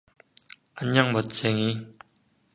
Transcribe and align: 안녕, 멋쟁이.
안녕, 0.73 1.11
멋쟁이. 1.11 1.93